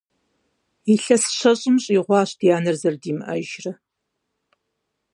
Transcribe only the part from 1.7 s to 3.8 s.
щӏигъуащ ди анэр зэрыдимыӏэжрэ.